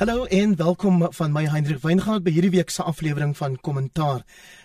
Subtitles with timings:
[0.00, 4.22] Hallo en welkom van my Hendrik Weingart by hierdie week se aflewering van Kommentaar.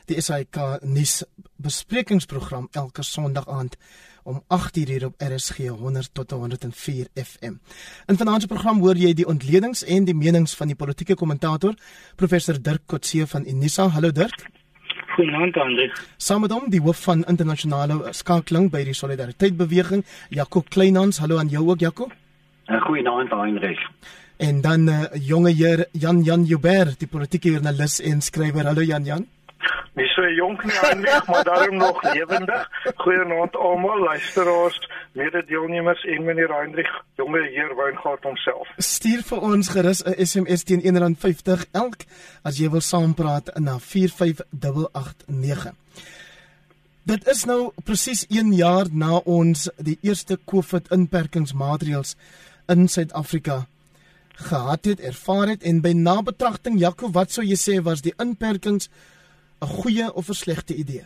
[0.07, 1.25] Die SAK nuus
[1.59, 3.75] besprekingsprogram elke Sondag aand
[4.23, 7.59] om 8:00 hier op RSG 100 tot 104 FM.
[8.07, 11.73] In vanaand se program hoor jy die ontledings en die menings van die politieke kommentator
[12.15, 13.87] professor Dirk Kotse van Unisa.
[13.87, 14.47] Hallo Dirk.
[15.15, 16.05] Goeienaand Hendrik.
[16.17, 21.19] Saam met hom die hoof van internasionale skakeling by die Solidariteit Beweging, Jaco Kleinhans.
[21.19, 22.07] Hallo aan jou ook Jaco.
[22.65, 23.79] Goeienaand Hendrik.
[24.37, 28.65] En dan 'n uh, eh, jonge heer Jan Jan Joubert, die politieke joernalis en skrywer.
[28.65, 29.27] Hallo Jan Jan.
[29.95, 32.69] Nie so jonk nie aanweg, maar daarom nog lewendig.
[32.95, 38.73] Goeienaand almal, luisteraars, mede-deelnemers en meneer Heinrich, jonge heer Weingart homself.
[38.77, 42.03] Stuur vir ons gerus 'n SMS teen R1.50 elk
[42.43, 45.73] as jy wil saampraat na 45889.
[47.03, 52.15] Dit is nou presies 1 jaar na ons die eerste COVID inperkingsmaatreëls
[52.67, 53.67] in Suid-Afrika
[54.37, 58.89] gehad het, ervaar het en by nabetragting Jaco, wat sou jy sê was die inperkings
[59.61, 61.05] 'n goeie of 'n slegte idee?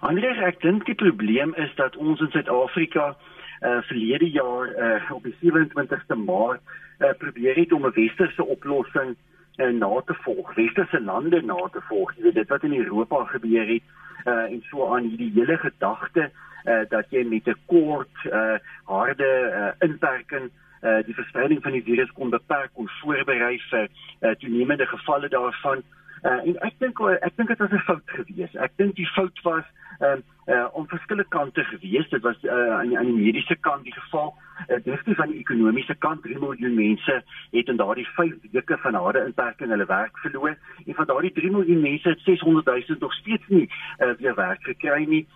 [0.00, 3.16] Anders ek dink die probleem is dat ons in Suid-Afrika
[3.62, 6.60] uh verlede jaar uh op die 27ste Maart
[7.00, 9.16] uh probeer het om 'n westerse oplossing
[9.56, 12.14] uh, na te volg, westerse lande na te volg.
[12.16, 13.82] Jy weet dit wat in Europa gebeur het
[14.26, 16.30] uh en so aan hierdie hele gedagte
[16.64, 21.82] uh dat jy met 'n kort uh harde uh inperking uh, die verspreiding van die
[21.84, 25.82] virus kon beperk kon voorberei vir uh, toenemende gevalle daarvan.
[26.22, 28.56] Uh, en ek dink ek dink dit was 'n fout geweest.
[28.56, 29.64] Ek dink die fout was
[30.00, 32.10] um, uh, om verskillende kante geweest.
[32.10, 34.34] Dit was uh, aan die, aan die mediese kant die geval.
[34.68, 38.94] Uh, Definitief van die ekonomiese kant, 3 miljoen mense het in daardie 5 weke van
[38.94, 40.56] harde inperking hulle werk verloor.
[40.86, 44.62] En van daardie 3 miljoen mense het 600 000 nog steeds nie uh, weer werk
[44.62, 45.26] gekry nie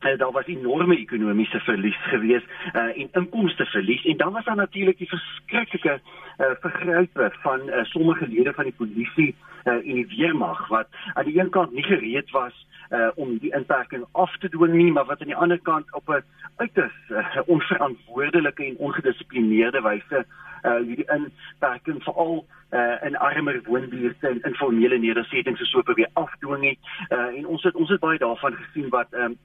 [0.00, 4.56] uh, daar was enorme ekonomiese verlies gewees uh, en inkomste verlies en dan was daar
[4.56, 6.00] natuurlik die verskriklike
[6.38, 9.34] uh, vergrype van uh, sommige lede van die polisie
[9.64, 13.54] uh, en die weermag wat aan die een kant nie gereed was uh, om die
[13.54, 16.24] inperking af te dwing nie maar wat aan die ander kant op 'n
[16.56, 20.26] uiters uh, onverantwoordelike en ongedissiplineerde wyse
[20.64, 26.78] uh hierdie inperking veral uh in armer woonbuurte en informele nedersettings so probeer afdwing het
[27.10, 29.38] uh en ons het ons het baie daarvan gesien wat um,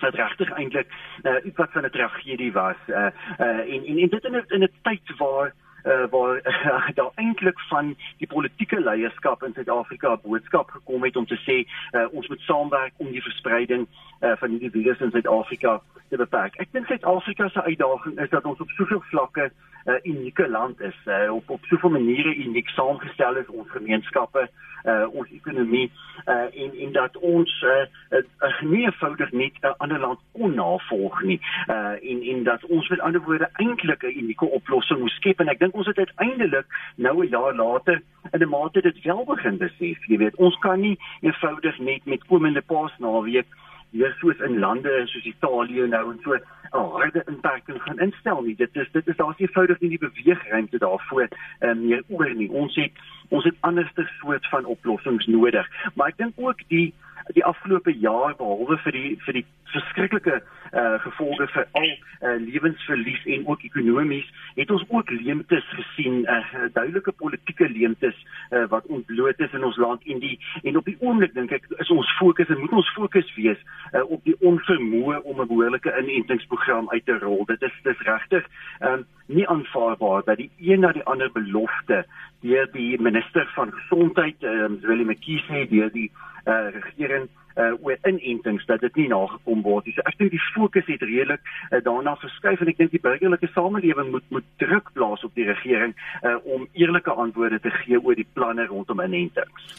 [0.00, 0.88] wat regtig eintlik
[1.22, 2.96] uh, iets wat van 'n tragedie was uh,
[3.38, 5.52] uh, en, en en dit in 'n in 'n tyd waar
[5.84, 11.16] uh, waar uh, daar eintlik van die politieke leierskap in Suid-Afrika 'n boodskap gekom het
[11.16, 13.86] om te sê uh, ons moet saamwerk om die verspreiding
[14.20, 16.56] uh, van hierdie virus in Suid-Afrika te beperk.
[16.56, 19.50] Ek dink Suid-Afrika se uitdaging is dat ons op soveel vlakke
[19.84, 24.48] 'n uh, unieke land is, uh, op op soveel maniere uniek saamgestel is ons gemeenskappe,
[24.84, 25.92] uh, ons ekonomie
[26.26, 30.54] uh, en en dat ons uh, uh, nie eenvoudig net 'n uh, ander land kon
[30.54, 31.40] navolg nie.
[31.68, 35.48] Uh, en en dat ons met ander woorde eintlik 'n unieke oplossing moes skep en
[35.48, 36.66] ek dink ons het uiteindelik
[36.96, 40.06] nou 'n jaar later in 'n mate dit wel begin besef.
[40.06, 43.46] Jy weet, ons kan nie eenvoudig net met komende Paasnaweek
[43.90, 48.56] hier soos in lande soos Italië nou en so 'n harde inperking gaan instel nie.
[48.56, 51.28] Dit is dit is daar's eenvoudig nie die beweegruimte daarvoor
[51.60, 52.50] um, meer oor nie.
[52.50, 52.92] Ons het
[53.28, 55.66] ons het anderste soort van oplossings nodig.
[55.94, 56.94] Maar ek dink ook die
[57.34, 60.40] die afgelope jaar behalwe vir die vir die verskriklike
[60.72, 66.66] uh gevolge vir al uh lewensverlies en ook ekonomies het ons ook leemtes gesien uh
[66.74, 68.16] duidelike politieke leemtes
[68.50, 70.02] uh wat ontbloot is in ons land.
[70.06, 73.34] En die en op die oomblik dink ek is ons fokus en moet ons fokus
[73.36, 73.58] wees
[73.94, 77.44] uh op die onvermoë om 'n behoorlike inentingsprogram uit te rol.
[77.46, 78.46] Dit is dis regtig
[78.80, 82.04] um nie aanvaarbaar dat die een na die ander belofte
[82.40, 86.10] deur die minister van gesondheid um Willie McKeesey deur die
[86.46, 89.94] uh regering uh oor inentings dat dit nie nagekom word nie.
[89.96, 93.50] So ek dink die fokus het redelik uh, daarna verskuif en ek dink die burgerlike
[93.54, 98.14] samelewing moet moet druk plaas op die regering uh om eerlike antwoorde te gee oor
[98.14, 99.72] die planne rondom inentings.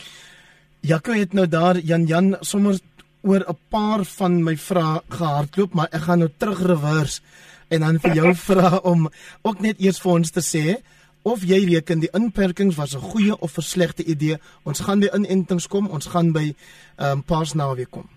[0.82, 2.80] Jaco het nou daar Jan Jan sommer
[3.22, 7.22] oor 'n paar van my vrae gehardloop, maar ek gaan nou terug reverse
[7.70, 9.10] en dan vir jou vra om
[9.42, 10.82] ook net eers vir ons te sê
[11.24, 14.38] of jy reken die inperkings was 'n goeie of 'n slegte idee.
[14.64, 16.53] Ons gaan by inentings kom, ons gaan by
[16.97, 18.09] ehm um, Paasnaweek kom.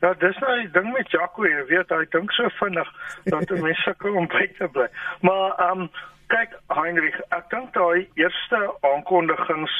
[0.00, 2.88] Ja, dis nou die ding met Jaco, jy weet, hy dink so vinnig
[3.24, 4.88] dat mense sukkel om by te bly.
[5.20, 5.90] Maar ehm um,
[6.26, 9.74] kyk Heinrich, ek dink daai eerste aankondigings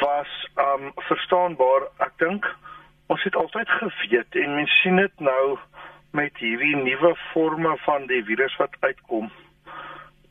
[0.00, 1.88] was ehm um, verstaanbaar.
[1.98, 2.44] Ek dink
[3.06, 5.58] ons het altyd geweet en mense sien dit nou
[6.10, 9.30] met hierdie nuwe forme van die virus wat uitkom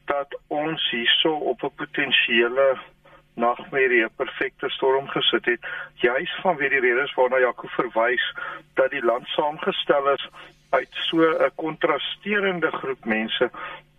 [0.07, 2.77] dat ons hierso op 'n potensiële
[3.33, 8.25] nagmerrie 'n perfekte storm gesit het juis vanweë die redes waarna Jaco verwys
[8.74, 10.30] dat die land saamgestel is
[10.69, 13.51] uit so 'n kontrasterende groep mense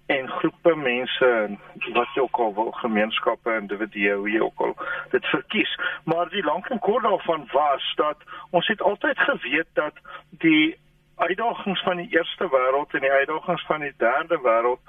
[0.07, 1.57] en groepe mense
[1.93, 4.77] wat jy ook al wil gemeenskappe individue hoe jy ook al
[5.11, 5.73] dit verkies.
[6.05, 8.17] Maar die lank en kort daarvan was dat
[8.51, 9.93] ons het altyd geweet dat
[10.31, 10.77] die
[11.17, 14.81] uitdagings van die eerste wêreld en die uitdagings van die derde wêreld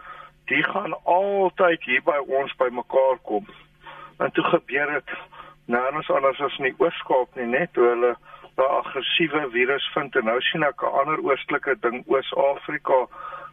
[0.49, 3.47] die gaan altyd hier by ons bymekaar kom
[4.19, 5.15] en toe gebeur dit
[5.69, 8.13] nêrens anders as in die Oos-Kaap nie net hoe hulle
[8.59, 13.05] 'n aggressiewe virus vind en nou sien ek 'n ander oostelike ding Oos-Afrika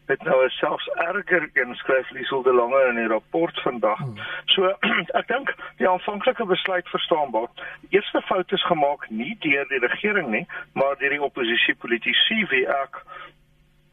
[0.06, 3.98] het nou selfs erger inskryf Liesel de Lange in die rapport vandag.
[3.98, 4.18] Hmm.
[4.54, 4.70] So
[5.20, 7.48] ek dink die aanvanklike besluit verstaanbaar.
[7.90, 13.02] Eerste fout is gemaak nie deur die regering nie, maar deur die oppositiepolitici wie ek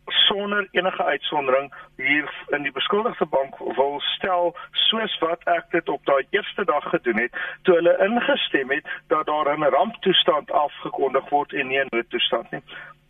[0.06, 6.06] sonder enige uitsondering hier in die beskuldigde bank wil stel soos wat ek dit op
[6.06, 11.54] daai eerste dag gedoen het toe hulle ingestem het dat daar 'n ramptoestand afgekondig word
[11.54, 12.64] en nie 'n noodtoestand nie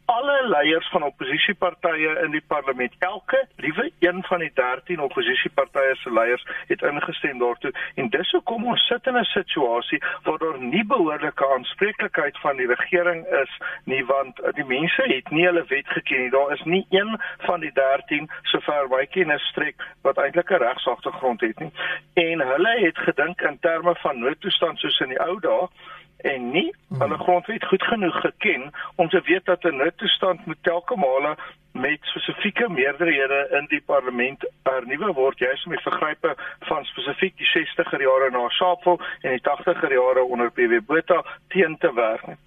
[0.06, 6.14] alle leiers van oppositiepartye in die parlement, elke liewe een van die 13 oppositiepartye se
[6.14, 10.86] leiers het ingestem daartoe en dis hoekom ons sit in 'n situasie waar daar nie
[10.86, 16.22] behoorlike aanspreeklikheid van die regering is nie want die mense het nie hulle wet geken
[16.22, 16.30] nie.
[16.30, 21.42] Daar is nie een van die 13 sover my kennis strek wat eintlik 'n regsagtergrond
[21.42, 21.72] het nie.
[22.14, 25.68] En hulle het gedink in terme van noodtoestand soos in die ou dae
[26.24, 30.96] en nie hulle grondwet goed genoeg geken om te weet dat 'n noodtoestand moet telke
[30.96, 31.36] male
[31.72, 37.50] met spesifieke meerderhede in die parlement hernuwe word juis om die vergrype van spesifiek die
[37.54, 42.38] 60er jare na Sharpeville en die 80er jare onder PW Botha teen te werk.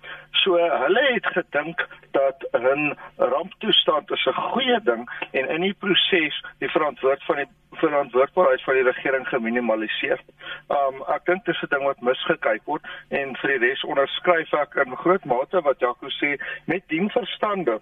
[0.43, 6.45] So hulle het gedink dat 'n ramptoestand is 'n goeie ding en in die proses
[6.59, 10.21] die verantwoord van die verantwoordbaarheid van die regering geminimaliseer.
[10.69, 14.75] Um ek dink dis 'n ding wat misgekyk word en vir die res onderskryf ek
[14.75, 17.81] in groot mate wat Jaco sê met dien verstande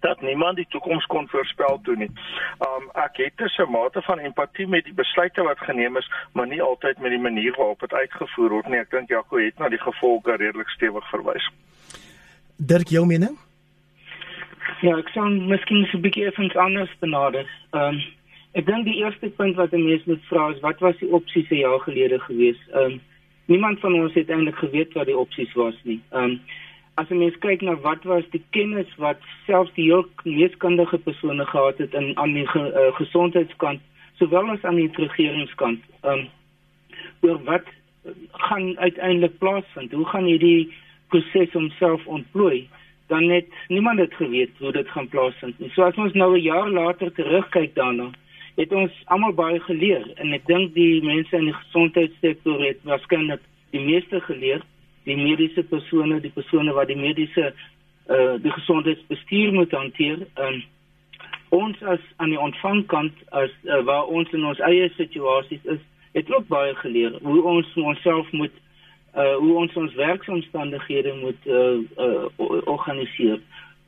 [0.00, 2.10] dat niemand die toekoms kon voorspel toe nie.
[2.66, 6.46] Um ek het dus 'n mate van empatie met die besluite wat geneem is, maar
[6.46, 8.78] nie altyd met die manier waarop dit uitgevoer word nie.
[8.78, 11.50] Ek dink Jaco het na die gevolge redelik stewig verwys.
[12.56, 13.38] Dirk, jou mening?
[14.80, 17.46] Ja, ek sou miskien so 'n bietjie effens anders benader.
[17.72, 18.00] Um
[18.52, 21.50] ek dink die eerste punt wat 'n mens moet vra is wat was die opsies
[21.50, 22.58] 'n jaar gelede gewees?
[22.72, 23.00] Um
[23.46, 26.00] niemand van ons het eintlik geweet wat die opsies was nie.
[26.10, 26.40] Um
[27.00, 31.46] as 'n mens kyk na wat was die kennis wat selfs die heel meeskundige persone
[31.46, 33.80] gehad het in aan die ge, uh, gesondheidskant
[34.18, 36.28] sowel as aan die regeringskant um,
[37.20, 37.66] oor wat
[38.32, 39.92] gaan uiteindelik plaasvind?
[39.92, 40.72] Hoe gaan hierdie
[41.08, 42.68] proses homself ontplooi?
[43.06, 45.70] Dan net niemand het geweet hoe dit gaan plaasvind nie.
[45.74, 48.10] So as ons nou 'n jaar later terugkyk daarna
[48.56, 53.40] het ons almal baie geleer en ek dink die mense in die gesondheidssektor het waarskynlik
[53.70, 54.62] die meeste geleer
[55.04, 57.52] die mediese persone, die persone wat die mediese
[58.10, 60.26] uh die gesondheidsbestuur moet hanteer.
[60.36, 60.62] Um
[61.50, 65.80] ons as aan die ontvangkant as uh, waar ons in ons eie situasies is,
[66.12, 68.54] het ook baie geleer hoe ons onsself moet
[69.14, 72.26] uh hoe ons ons werksomstandighede moet uh, uh
[72.70, 73.40] organiseer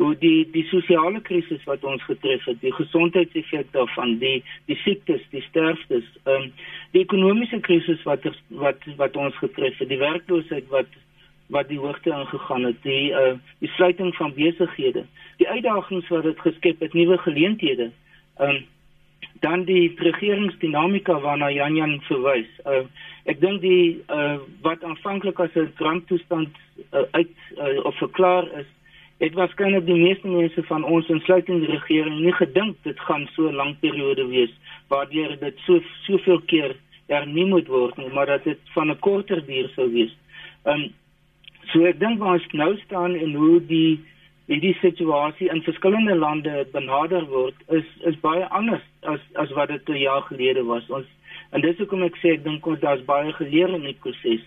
[0.03, 5.23] hoe die die sosiale krisis wat ons getref het, die gesondheidseffek daarvan, die die siektes,
[5.35, 6.51] die sterftes, ehm um,
[6.93, 8.27] die ekonomiese krisis wat
[8.65, 10.99] wat wat ons getref het, die werkloosheid wat
[11.53, 15.07] wat die hoogte ingegaan het, die uh die sluiting van besighede,
[15.39, 17.91] die uitdagings wat dit geskep het, nuwe geleenthede.
[18.37, 18.63] Ehm um,
[19.43, 22.51] dan die regeringsdinamika waarna Jan Jan verwys.
[22.67, 22.85] Uh
[23.31, 26.51] ek dink die uh wat aanvanklik as 'n dranktoestand
[26.93, 28.67] uh, uit uh, of verklaar is
[29.31, 33.55] Was kenner die meeste mense van ons insluitende regering nie gedink dit gaan so 'n
[33.55, 34.51] lang periode wees
[34.89, 36.75] waardeur dit so soveel keer
[37.07, 40.13] hernie moet word nie, maar dat dit van 'n korter duur sou wees.
[40.65, 40.93] Ehm um,
[41.71, 44.01] so ek dink waar ons nou staan en hoe die
[44.47, 49.89] hierdie situasie in verskillende lande benader word is is baie anders as as wat dit
[49.89, 50.91] 'n jaar gelede was.
[50.91, 51.07] Ons
[51.53, 54.43] en dis hoekom ek sê ek dink ons daar's baie geleer in die proses.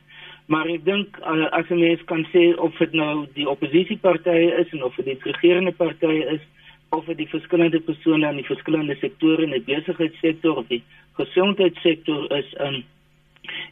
[0.45, 4.69] Maar ek dink uh, as 'n mens kan sê of dit nou die oppositiepartye is
[4.71, 6.41] en of dit die regerende partye is
[6.89, 10.83] of dit die verskillende persone in die verskillende sektore in die besigheidssektor of die
[11.17, 12.83] gesondheidssektor is um,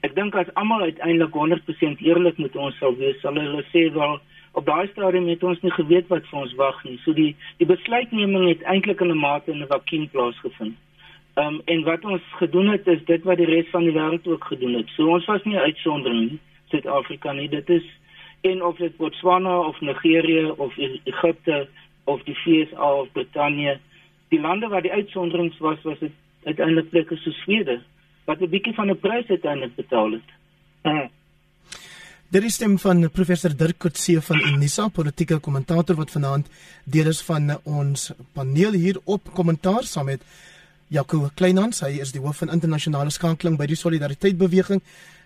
[0.02, 4.18] ek dink as almal uiteindelik 100% eerlik met ons sal wees sal hulle sê wel
[4.54, 7.70] op daai stadium het ons nie geweet wat vir ons wag nie so die die
[7.70, 10.76] besluitneming het eintlik in 'n mate in 'n vakuum plaasgevind
[11.36, 14.44] Um, en wat ons gedoen het is dit wat die res van die wêreld ook
[14.44, 14.90] gedoen het.
[14.94, 16.40] So ons was nie uitsondering nie.
[16.74, 17.48] Suid-Afrika nie.
[17.52, 17.86] Dit is
[18.44, 21.68] en of dit Botswana of Nigerië of Egipte
[22.12, 23.78] of die VSA of Brittanje,
[24.34, 26.12] die lande waar die uitsonderings was, was dit
[26.44, 27.80] uiteindelik plekke so Swede
[28.28, 30.30] wat 'n bietjie van 'n prys uiteindelik betaal het.
[30.82, 31.10] Hmm.
[32.34, 36.48] Daar is stem van professor Dirk Coetzee van Unisa, politieke kommentator wat vanaand
[36.84, 40.24] deel is van ons paneel hier op kommentaar saam met
[40.88, 44.82] Jaco Kleinhans, hy is die hoof van internasionale skakeling by die Solidariteit Beweging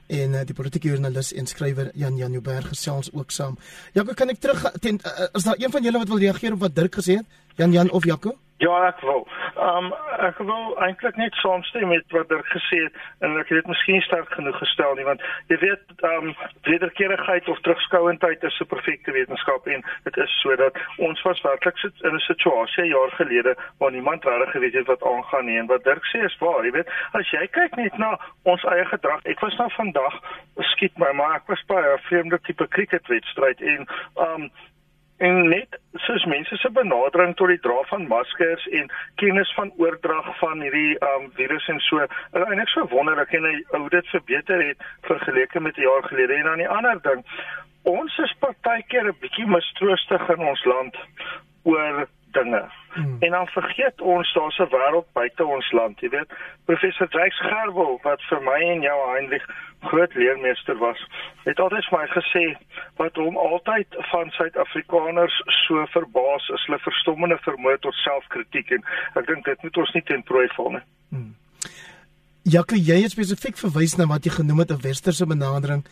[0.07, 3.57] en uh, die politieke joernalis en skrywer Jan Janouberg gesels ook saam.
[3.93, 6.65] Jaco, kan ek terug ten, uh, is daar een van julle wat wil reageer op
[6.65, 7.39] wat Dirk gesê het?
[7.57, 8.37] Jan Jan of Jaco?
[8.57, 9.27] Ja, ek wil.
[9.55, 9.91] Ehm um,
[10.25, 14.01] ek wil eintlik net saamstem met wat Dirk gesê het en ek het dit miskien
[14.01, 15.21] sterk genoeg gestel nie want
[15.51, 16.31] jy weet ehm um,
[16.65, 22.01] wederkerigheid of terugskouendheid is 'n perfekte wetenskap en dit is sodat ons was werklik sit
[22.01, 25.83] in 'n situasie jaar gelede waar niemand regtig geweet het wat aangaan nie en wat
[25.83, 29.21] Dirk sê is waar, jy weet, as jy kyk net na ons eie gedrag.
[29.25, 30.17] Ek was nou vandag
[30.73, 33.85] skiet my maar ek was by 'n vreemde tipe cricketwedstryd en
[34.15, 34.49] ehm um,
[35.17, 40.27] en net soos mense se benadering tot die dra van maskers en kennis van oordrag
[40.41, 44.83] van hierdie um virus en so en ek so wonderlik en hoe dit verbeter het
[45.09, 46.33] vergeleke met 'n jaar gelede.
[46.33, 47.25] En dan die ander ding
[47.83, 50.95] ons is partykeer 'n bietjie mistroostig in ons land
[51.63, 52.07] oor
[52.37, 52.63] dinge.
[52.95, 53.15] Hmm.
[53.25, 56.29] En dan vergeet ons daar's 'n wêreld buite ons land, jy weet.
[56.65, 59.47] Professor Jacques Gerwel wat vir my en jou Heinrich
[59.79, 60.99] groot leermeester was,
[61.43, 62.45] het altyd vir my gesê
[62.95, 68.83] wat hom altyd van Suid-Afrikaners so verbaas is hulle verstommende vermoë tot selfkritiek en
[69.15, 70.85] ek dink dit moet ons nie ten prooi val nie.
[71.09, 71.35] Hmm.
[72.43, 75.85] Jacques, jy het spesifiek verwys na wat jy genoem het 'n westerse benadering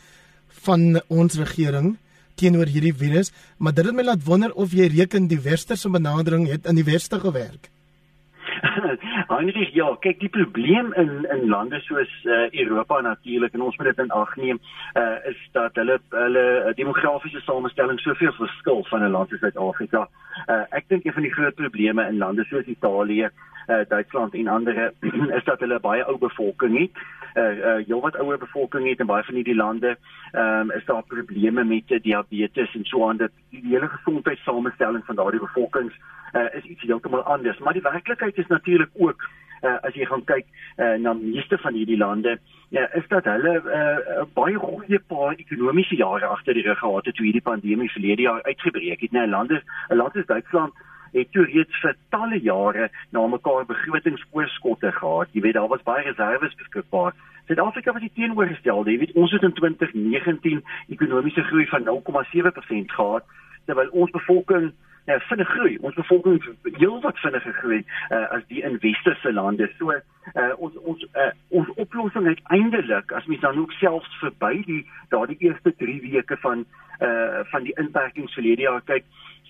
[0.66, 1.98] van ons regering
[2.36, 6.48] teenoor hierdie virus, maar dit het my laat wonder of jy reken die westerse benadering
[6.51, 7.70] het in die weste gewerk.
[9.34, 13.91] Heinrich, ja, kyk die probleem in in lande soos uh, Europa natuurlik en ons moet
[13.91, 14.60] dit in ag neem,
[15.00, 20.08] uh, is dat hulle hulle demografiese samestelling soveel verskil van 'n land soos Suid-Afrika.
[20.48, 23.29] Uh, ek dink een van die groot probleme in lande soos Italië,
[23.67, 24.91] uh, Duitsland en ander
[25.38, 27.05] is dat hulle baie ou bevolking het.
[27.36, 29.98] Uh, uh heelwat ouer bevolking het in baie van hierdie lande.
[30.32, 35.15] Ehm um, is daar probleme met diabetes en so aan dat die hele gesondheidssamestelling van
[35.15, 35.96] daardie bevolkings
[36.36, 37.58] uh, is iets heeltemal anders.
[37.58, 39.29] Maar die werklikheid is natuurlik ook
[39.65, 40.45] uh, as jy gaan kyk
[40.77, 42.38] uh, na meeste van hierdie lande,
[42.69, 47.05] ja, is dat hulle 'n uh, baie goeie paar ekonomiese jare agter die rug gehad
[47.05, 49.12] het toe hierdie pandemie verlede jaar uitgebreek het.
[49.12, 50.74] Nou lande, 'n land soos Duitsland
[51.13, 55.27] het toe reeds vir talle jare na mekaar begrotingsoorskotte gehad.
[55.31, 57.13] Jy weet daar was baie reserves beskikbaar.
[57.48, 58.91] Suid-Afrika was die teenoorgestelde.
[58.91, 63.24] Jy weet ons het in 2019 ekonomiese groei van 0,7% gehad
[63.65, 64.74] terwyl ons bevolking
[65.06, 65.78] ja, vinnig groei.
[65.82, 66.42] Ons bevolking
[66.78, 69.70] heel wat vinniger groei uh, as die in westerse lande.
[69.80, 70.02] So uh,
[70.58, 74.82] ons ons uh, ons oplossing uiteindelik as mens dan ook selfs verby die
[75.14, 76.66] daardie eerste 3 weke van
[77.00, 79.06] uh, van die inperkings verlede jaar kyk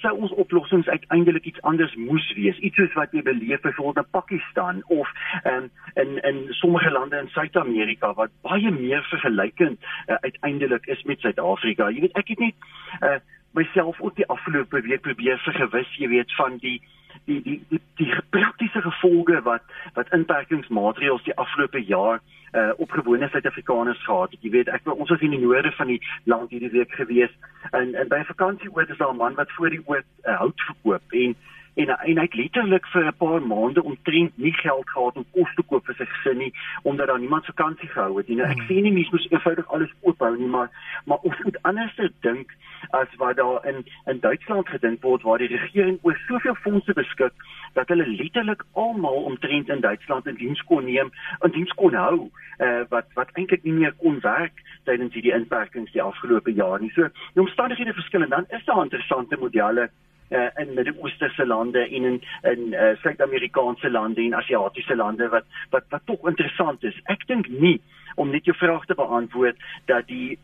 [0.06, 2.58] sou ons oplossings uiteindelik iets anders moes wees.
[2.58, 5.12] Iets soos wat jy beleef byvoorbeeld in Pakistan of
[5.50, 5.70] um,
[6.02, 11.90] in in sommige lande in Suid-Amerika wat baie meer vergelykend uh, uiteindelik is met Suid-Afrika.
[11.90, 12.70] Jy weet ek het net
[13.02, 13.18] uh,
[13.56, 16.82] myself ook die afgelope week probeer vergewis, jy weet, van die
[17.26, 22.22] die die die, die praktiese gevolge wat wat inperkingsmaatreëls die afgelope jaar
[22.56, 24.44] uh op gewone Suid-Afrikaners gehad het.
[24.44, 27.34] Jy weet, ek ons was in die noorde van die land hierdie week gewees
[27.72, 30.38] en en by 'n vakansie oor is daar 'n man wat voor die oord uh,
[30.38, 31.36] hout verkoop en
[31.76, 35.54] en en hy het letterlik vir 'n paar maande omtrent nie geld gehad om kos
[35.56, 36.54] te koop vir sy gesin nie
[36.84, 38.38] omdat daar niemand vakansie gehou het nie.
[38.38, 38.68] Nou ek hmm.
[38.68, 40.70] sê nie mens moet eenvoudig alles oophou nie, maar
[41.06, 42.56] maar ons moet anders dink
[42.90, 47.34] as wat daar in in Duitsland gedink word waar die regering oor soveel fondse beskik
[47.74, 52.30] dat hulle letterlik almal omtrent in Duitsland in diens kon neem en diens kon hou
[52.60, 56.92] uh, wat wat eintlik nie meer kon werk tydens hierdie inperkings die afgelope jaar nie.
[56.96, 59.90] So die omstandighede verskil en dan is daar interessante modelle
[60.36, 65.86] uh, in Midde-Oosterse lande en in in uh, Suid-Amerikaanse lande en Asiatiese lande wat wat
[65.90, 67.00] wat tog interessant is.
[67.12, 67.80] Ek dink nie
[68.16, 69.58] om net jou vraag te beantwoord
[69.92, 70.38] dat die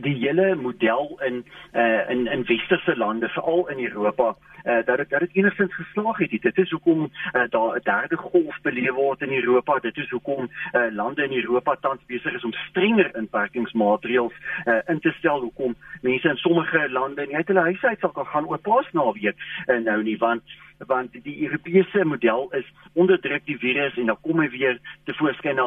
[0.00, 5.10] die hele model in uh, in in westerse lande veral in Europa uh, dat dit
[5.10, 6.42] dat dit enigstens geslaag het.
[6.42, 9.78] Dit is hoekom uh, daar 'n derde golf beleef word in Europa.
[9.78, 14.32] Dit is hoekom uh, lande in Europa tans besig is om strenger inperkingsmaatreëls
[14.64, 15.40] uh, in te stel.
[15.40, 19.36] Hoekom mense in sommige lande nie uit hulle huise uit sal kan gaan oor Paasnaweek
[19.66, 20.42] uh, nou nie want
[20.86, 25.58] want die Europese model is onderdruk die virus en dan kom hy weer te voorskyn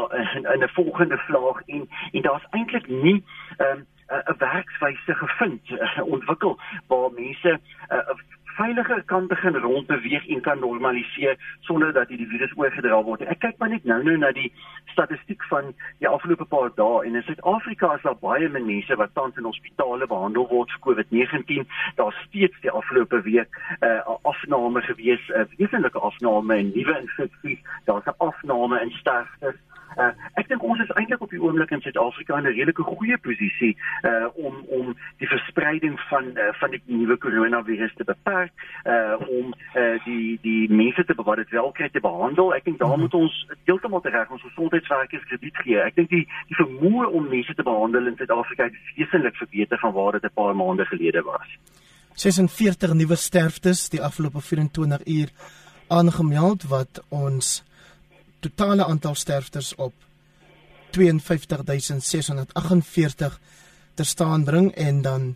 [0.53, 3.23] in 'n volgende vlaag en en daar's eintlik nie
[3.57, 7.59] um, 'n werkswyse gevind uh, ontwikkel waar mense
[7.91, 8.15] uh,
[8.57, 13.21] veiliger kan begin rondbeweeg en kan normaliseer sonder dat die virus oorgedra word.
[13.21, 14.49] Ek kyk maar net nou-nou na die
[14.93, 15.69] statistiek van
[16.01, 20.09] die afgelope paar dae en in Suid-Afrika is daar baie mense wat tans in hospitale
[20.09, 21.69] behandel word vir COVID-19.
[22.01, 26.99] Daar's steeds die afgelope week 'n uh, afname gewees, 'n uh, wesenlike afname in nuwe
[26.99, 27.61] infeksies.
[27.85, 29.61] Daar's 'n afname in sterftes
[29.95, 33.17] Uh, ek dink ons is eintlik op die oomblik in Suid-Afrika in 'n redelike goeie
[33.17, 38.51] posisie uh om om die verspreiding van uh, van die nuwe koronavirus te beperk,
[38.85, 42.53] uh om uh die die mense te wat dit wel kry te behandel.
[42.53, 42.99] Ek dink daar mhm.
[42.99, 45.79] moet ons heeltemal reg ons gesondheidswerkers krediet gee.
[45.81, 49.93] Ek dink die die vermoë om mense te behandel in Suid-Afrika is wesentlik verbeter van
[49.93, 51.57] waar dit 'n paar maande gelede was.
[52.17, 55.29] 46 nuwe sterftes die afgelope 24 uur
[55.87, 57.63] aangemeld wat ons
[58.39, 59.93] totale aantal sterftes op
[60.91, 63.39] 52648
[63.93, 65.35] ter staan bring en dan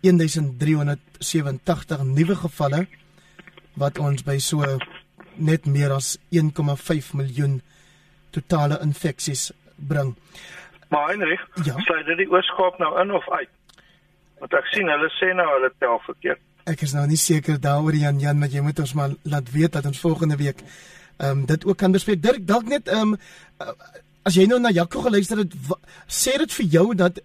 [0.00, 2.86] 1387 nuwe gevalle
[3.74, 4.78] wat ons by so
[5.34, 6.40] net meer as 1,5
[7.14, 7.62] miljoen
[8.30, 10.16] totale infeksies bring.
[10.88, 11.78] Maar Heinrich, ja?
[11.78, 13.48] sluit dit die oorskaap nou in of uit?
[14.38, 16.40] Want ek sien hulle sê nou hulle tel verkeerd.
[16.68, 19.78] Ek is nou nie seker daaroor Jan Jan, maar jy moet ons maar laat weet
[19.78, 20.62] dat ons volgende week
[21.18, 22.22] ehm um, dit ook kan bespreek.
[22.22, 23.18] Dirk, dalk net ehm um,
[24.22, 25.54] as jy nou na Jaco geluister het,
[26.06, 27.20] sê dit vir jou dat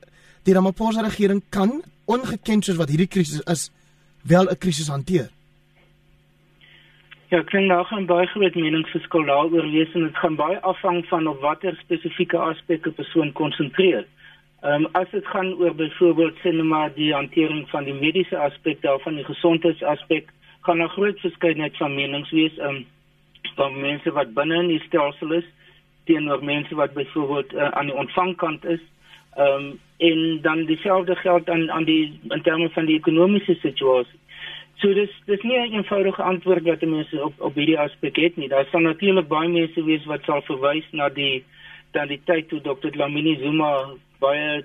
[0.48, 3.72] die Ramaphosa regering kan ongeken soos wat hierdie krisis is,
[4.24, 5.30] wel 'n krisis hanteer.
[7.30, 11.06] Ja, ek dink daar gaan baie groot meningsverskil daaroor wees en dit gaan baie afhang
[11.06, 14.06] van op watter spesifieke aspekte 'n persoon konsentreer.
[14.62, 19.16] Ehm um, as dit gaan oor byvoorbeeld sinema die hantering van die mediese aspek daarvan
[19.16, 20.30] die gesondheidsaspek,
[20.62, 22.86] gaan daar groot verskeidenheid van menings wees ehm um,
[23.56, 25.48] van mense wat binne in die stelsel is
[26.06, 28.84] teenoor mense wat byvoorbeeld uh, aan die ontvangkant is.
[29.36, 34.20] Ehm um, en dan dieselfde geld aan aan die in terme van die ekonomiese situasie.
[34.76, 38.48] So dis dis nie 'n eenvoudige antwoord wat mense op op hierdie aspek het nie.
[38.48, 41.44] Daar sal natuurlik baie mense wees wat sal verwys na die
[41.92, 42.92] dan die tyd toe Dr.
[42.98, 44.64] Lamini Zuma baie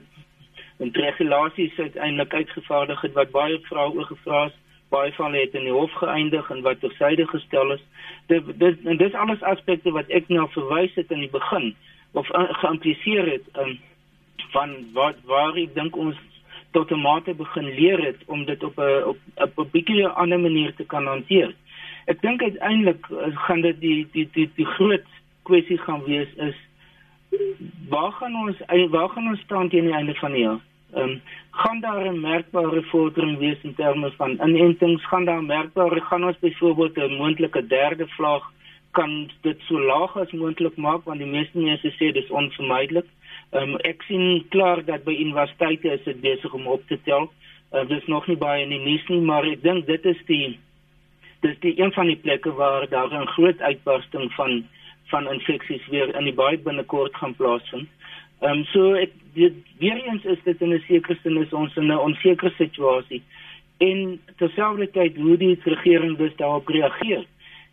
[0.79, 4.57] regulasies uiteindelik uitgevaardig het wat baie vrae oor gevra is.
[4.89, 7.85] Baie van hulle het in die hof geëindig en wat tersyde gestel is.
[8.27, 11.75] Dit dis en dis alles aspekte wat ek nou verwys het in die begin
[12.13, 13.79] of uh, geïmpliseer het um,
[14.53, 16.17] van wat waar ek dink ons
[16.73, 20.75] tot 'n mate begin leer het om dit op 'n op 'n bietjie ander manier
[20.75, 21.55] te kan hanteer.
[22.07, 23.07] Ek dink uiteindelik
[23.47, 25.05] gaan dit die die die die groot
[25.43, 26.57] kwessie gaan wees is
[27.89, 28.57] waar gaan ons
[28.91, 30.61] waar gaan ons staan teen die einde van die jaar?
[30.93, 35.07] Ehm um, gaan daar 'n merkbare vordering wees in terme van inentings?
[35.07, 38.45] Gaan daar merkbare gaan ons byvoorbeeld 'n moontlike derde vlaag
[38.91, 43.07] kan dit so laag as moontlik maak want die meeste mense sê dis onvermydelik.
[43.53, 47.31] Um, ek sien klaar dat by universiteite is dit besig om op te tel.
[47.73, 50.25] Uh, dit is nog nie baie in die nuus nie, maar ek dink dit is
[50.27, 50.59] die
[51.41, 54.65] dis die een van die plekke waar daar 'n groot uitbarsting van
[55.09, 57.89] van infeksies weer in die baie binnekort gaan plaasvind.
[58.41, 61.77] Ehm um, so ek dit weer eens is dit in 'n sekere sin is ons
[61.77, 63.23] in 'n onsekere situasie.
[63.79, 67.25] En terselfdertyd hoe die regering dus daarop reageer.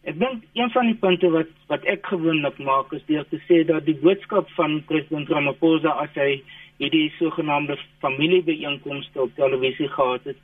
[0.04, 3.66] Ek dink een van die punte wat wat ek gewoonlik maak is deur te sê
[3.66, 6.44] dat die boodskap van president Ramaphosa as hy
[6.78, 10.38] hierdie sogenaamde familiebeeenkomste op televisie gehad het,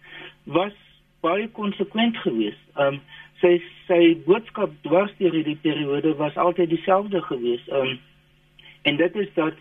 [0.45, 0.73] was
[1.21, 2.63] baie konsekwent geweest.
[2.75, 3.01] Um
[3.41, 7.69] sy sy boodskap dwars deur hierdie periode was altyd dieselfde geweest.
[7.69, 7.99] Um
[8.81, 9.53] en dit is dat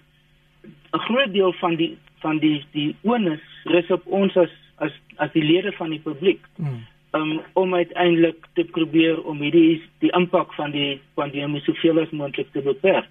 [0.93, 5.33] 'n groot deel van die van die die onus rus op ons as as as
[5.33, 6.41] die lede van die publiek.
[6.57, 12.13] Hmm um, om uiteindelik te probeer om hierdie die impak van die pandemie soveel as
[12.15, 13.09] moontlik te beperk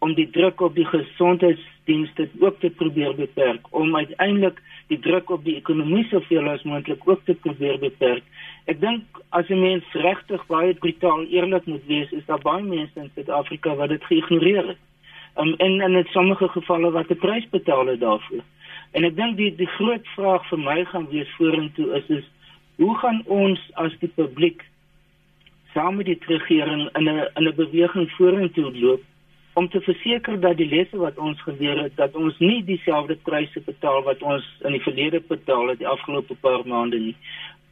[0.00, 5.44] om die druk op die gesondheidsdienste ook te probeer beperk om uiteindelik die druk op
[5.44, 8.24] die ekonomie soveel as moontlik ook te probeer beperk.
[8.66, 13.00] Ek dink as 'n mens regtig baie brutaal eerlik moet wees, is daar baie mense
[13.00, 14.78] in Suid-Afrika wat dit geïgnoreer het.
[15.40, 18.42] Um, en in sommige gevalle wat 'n prys betaal het daarvoor.
[18.90, 22.24] En ek dink die die groot vraag vir my gaan wees vorentoe is is
[22.76, 24.64] hoe gaan ons as die publiek
[25.74, 29.02] saam met die regering in 'n in 'n beweging vorentoe loop
[29.52, 33.60] om te verseker dat die lesse wat ons geleer het dat ons nie dieselfde pryse
[33.60, 37.16] betaal wat ons in die verlede betaal het die afgelope paar maande nie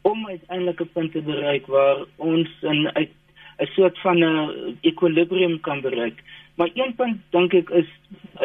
[0.01, 5.81] om uiteindelik 'n punt te bereik waar ons in 'n soort van 'n equilibrium kan
[5.81, 6.23] bereik
[6.59, 7.89] maar een punt dink ek is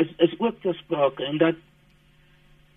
[0.00, 1.56] is is ook te sprake en dat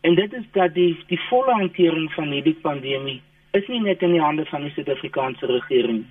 [0.01, 3.19] en dit is dat die die volle hantering van hierdie pandemie
[3.59, 6.05] is nie net in die hande van die Suid-Afrikaanse regering.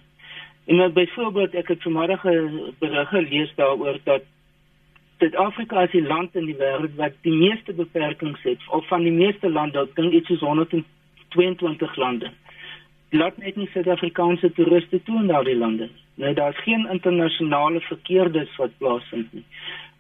[0.67, 4.23] En nou byvoorbeeld ek het vanmiddag 'n berig gelees daaroor dat
[5.19, 9.12] Suid-Afrika is die land in die wêreld wat die meeste beperkings het of van die
[9.12, 12.31] meeste lande, ek dink iets soos 122 lande.
[13.16, 15.87] Laat net nie Suid-Afrikaanse toeriste toe in daardie lande.
[16.20, 19.44] Nou daar's geen internasionale verkeer dus wat plaasvind nie.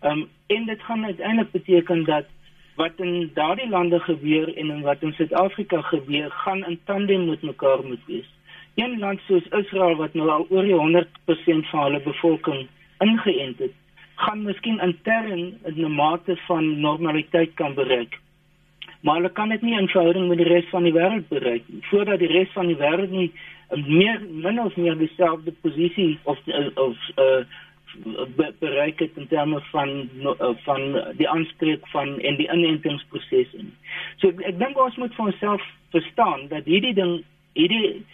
[0.00, 2.26] Ehm um, en dit gaan uiteindelik beteken dat
[2.76, 7.42] wat in daardie lande gebeur en in wat in Suid-Afrika gebeur, gaan in tandem met
[7.42, 8.28] mekaar moet wees.
[8.74, 12.66] Een land soos Israel wat nou al oor die 100% van hulle bevolking
[12.98, 13.72] ingeënt het,
[14.14, 18.20] gaan miskien intern 'n mate van normaliteit kan bereik.
[19.00, 21.82] Maar hulle kan dit nie in verhouding met die res van die wêreld bereik nie.
[21.90, 23.32] Voordat die res van die wêreld nie
[23.74, 26.38] meer min of meer dieselfde posisie of
[26.74, 27.44] of uh
[28.58, 30.10] bereik het in terme van
[30.64, 30.82] van
[31.16, 33.72] die aanspreek van en die inentingsproses in.
[34.20, 37.14] So ek, ek dink ons moet vir onsself verstaan dat hierdie ding
[37.56, 38.04] hierdie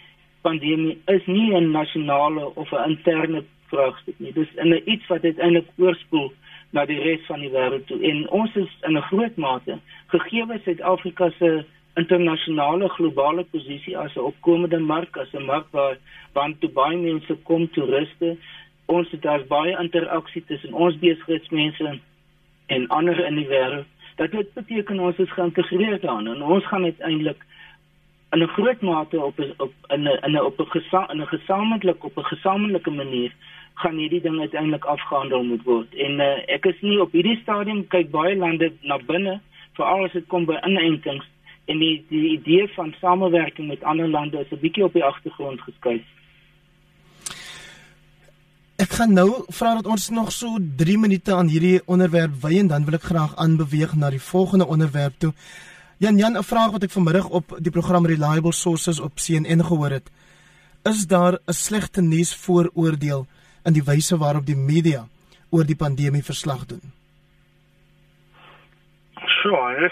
[0.41, 4.33] pandemie is nie 'n nasionale of 'n interne vraagstuk nie.
[4.33, 6.31] Dis in 'n iets wat uiteindelik oorspoel
[6.73, 7.99] na die res van die wêreld toe.
[8.09, 14.19] En ons is in 'n groot mate gegee Suid-Afrika se internasionale globale posisie as 'n
[14.19, 15.97] opkomende mark, as 'n mark waar
[16.33, 18.37] want toe baie mense kom toeriste.
[18.85, 21.99] Ons het daar baie interaksie tussen ons besigheidsmense
[22.65, 23.85] en ander in die wêreld.
[24.15, 27.45] Dat dit beteken ons is geïntegreerd daarin en ons gaan uiteindelik
[28.31, 31.27] in 'n groot mate op op in 'n in 'n op 'n gesa in 'n
[31.27, 33.31] gesamentlik op 'n gesamentlike manier
[33.73, 35.93] gaan hierdie ding uiteindelik afgehandel moet word.
[35.95, 39.39] En uh, ek is nie op hierdie stadium kyk baie lande na binne
[39.77, 41.25] veral as dit kom by inentings
[41.71, 45.61] en die die idee van samewerking met ander lande is 'n bietjie op die agtergrond
[45.61, 46.03] geskuif.
[48.75, 52.67] Ek gaan nou vra dat ons nog so 3 minute aan hierdie onderwerp wy en
[52.67, 55.33] dan wil ek graag aanbeweeg na die volgende onderwerp toe.
[55.97, 59.89] Jan Jan, 'n vraag wat ek vanmiddag op die program Reliable Sources op CNN gehoor
[59.89, 60.11] het.
[60.83, 63.27] Is daar 'n slegte nuus vooroordeel
[63.65, 65.05] in die wyse waarop die media
[65.49, 66.81] oor die pandemie verslag doen?
[69.41, 69.91] Sure.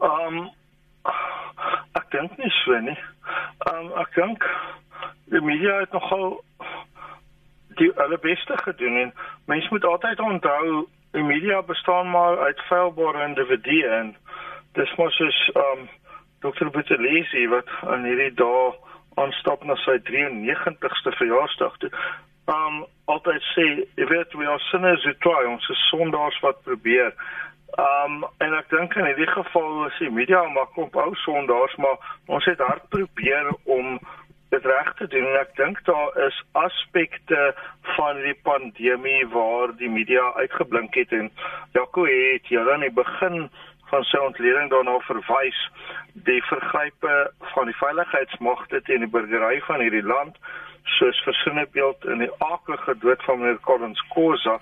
[0.00, 0.50] Ehm um,
[1.98, 2.98] ek dink nie so nie.
[3.66, 4.44] Ehm um, ek dink
[5.34, 6.40] die media het nogal
[7.78, 9.12] die allerbeste gedoen en
[9.46, 14.16] mense moet altyd onthou die media bestaan maar uit feilbare individue en
[14.72, 15.88] dis mos is ehm um,
[16.40, 16.68] Dr.
[16.70, 18.76] Buthelezi wat aan hierdie dag
[19.18, 21.90] aanstap na sy 93ste verjaarsdag toe.
[22.48, 23.66] Um, altyd sê,
[24.00, 27.12] jy weet, we are sinners who try, ons is sondaars wat probeer.
[27.76, 32.00] Um en ek dink in hierdie geval is die media maar kom ou sondaars maar
[32.32, 33.98] ons het hard probeer om
[34.48, 37.42] dit reg te doen en ek dink daar is aspekte
[37.98, 41.28] van die pandemie waar die media uitgeblink het en
[41.76, 43.50] Jaco het hier aan die begin
[43.92, 45.60] van sy ontleding daarna verwys
[46.30, 47.18] die vergrype
[47.52, 50.40] van die veiligheidsmagte teen die burgery van hierdie land
[50.96, 54.58] soos versinnebeeld in die akelige dood van meneer Collins Khoza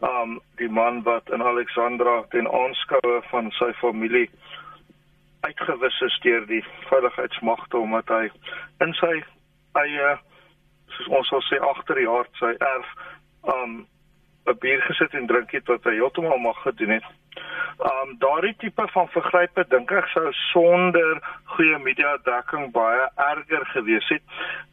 [0.00, 4.30] um die man wat in Alexandra ten aanskoue van sy familie
[5.40, 8.24] uitgewis is deur die veiligheidsmagte omdat hy
[8.84, 9.14] in sy
[9.82, 10.16] eie
[10.96, 12.90] soos ons sal sê agter die hart sy erf
[13.54, 13.86] um
[14.48, 17.08] 'n bier gesit en drink het wat hy heeltemal mag gedoen het.
[17.78, 21.20] Um daardie tipe van vergrype dink ek sou sonder
[21.54, 24.22] goeie media dekking baie erger gewees het.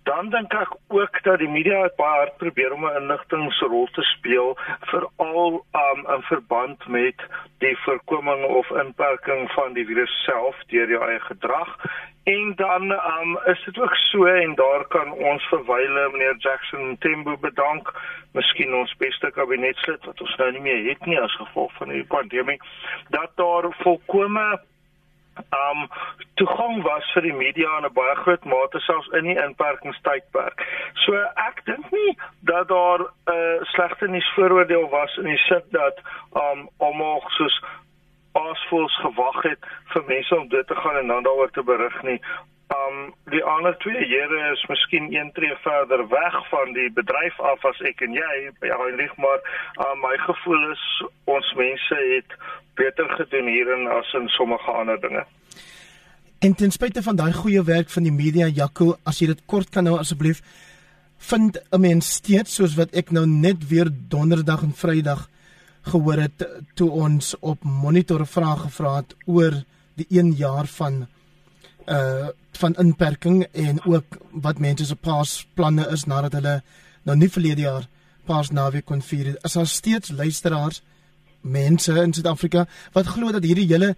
[0.09, 4.57] Dan dink ek ook dat die media baie hard probeer om 'n inligtingsrol te speel
[4.91, 7.27] veral um in verband met
[7.59, 11.77] die voorkoming of inperking van die virus self deur die eie gedrag
[12.25, 17.37] En dan um, is dit ook so en daar kan ons verwyle meneer Jackson Tembo
[17.37, 17.93] bedank,
[18.31, 22.05] miskien ons beste kabinetslid wat ons nou nie meer het nie as gevolg van die
[22.05, 22.57] pandemie,
[23.13, 24.47] dat daar volkome
[25.35, 25.85] um
[26.41, 30.65] toegang was vir die media in 'n baie groot mate selfs in die inperkingstydperk.
[31.05, 31.13] So
[31.47, 36.01] ek dink nie dat daar 'n uh, slegte nuus vooroordeel was in die sin dat
[36.33, 37.61] um almal soos
[38.41, 42.19] aasvoels gewag het vir mense om dit te gaan en dan daaroor te berig nie.
[42.75, 47.65] Um die ander twee here is miskien een tree verder weg van die bedryf af
[47.71, 49.41] as ek en jy by Heinrich maar
[49.85, 50.85] um, my gevoel is
[51.37, 52.37] ons mense het
[52.75, 55.25] beter gedoen hierin as in sommige ander dinge.
[56.39, 59.69] En ten spyte van daai goeie werk van die media Jaco, as jy dit kort
[59.69, 60.41] kan nou asseblief
[61.17, 65.29] vind 'n mens steeds soos wat ek nou net weer donderdag en vrydag
[65.85, 69.63] gehoor het toe ons op monitor vrae gevra het oor
[69.95, 71.05] die 1 jaar van
[71.85, 76.61] uh van inperking en ook wat mense se paasplanne is nadat hulle
[77.03, 77.87] nou nie verlede jaar
[78.25, 79.43] paasnaweek kon vier het.
[79.43, 80.81] Is daar steeds luisteraars
[81.41, 83.95] mense in Suid-Afrika wat glo dat hierdie hele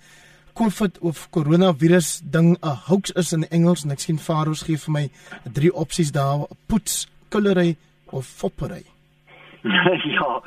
[0.58, 4.91] COVID of coronavirus ding 'n hoax is in Engels en ek sien Faros gee vir
[4.91, 5.10] my
[5.54, 8.97] drie opsies daar: poets, kulery of foppery.
[10.17, 10.41] ja,